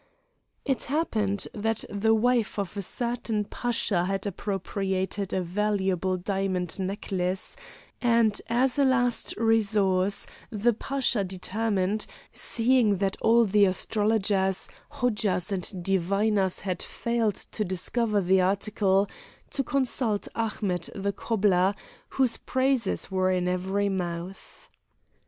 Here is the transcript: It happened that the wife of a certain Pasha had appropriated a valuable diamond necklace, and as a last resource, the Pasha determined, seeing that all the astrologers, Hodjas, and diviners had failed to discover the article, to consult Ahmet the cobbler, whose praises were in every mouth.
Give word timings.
It 0.65 0.85
happened 0.85 1.47
that 1.53 1.85
the 1.87 2.15
wife 2.15 2.57
of 2.57 2.75
a 2.75 2.81
certain 2.81 3.43
Pasha 3.45 4.05
had 4.05 4.25
appropriated 4.25 5.31
a 5.31 5.43
valuable 5.43 6.17
diamond 6.17 6.79
necklace, 6.79 7.55
and 8.01 8.41
as 8.49 8.79
a 8.79 8.83
last 8.83 9.35
resource, 9.37 10.25
the 10.49 10.73
Pasha 10.73 11.23
determined, 11.23 12.07
seeing 12.31 12.97
that 12.97 13.15
all 13.21 13.45
the 13.45 13.65
astrologers, 13.65 14.67
Hodjas, 14.93 15.51
and 15.51 15.83
diviners 15.83 16.61
had 16.61 16.81
failed 16.81 17.35
to 17.35 17.63
discover 17.63 18.21
the 18.21 18.41
article, 18.41 19.07
to 19.51 19.63
consult 19.63 20.27
Ahmet 20.33 20.89
the 20.95 21.13
cobbler, 21.13 21.75
whose 22.09 22.37
praises 22.37 23.11
were 23.11 23.29
in 23.29 23.47
every 23.47 23.87
mouth. 23.87 24.67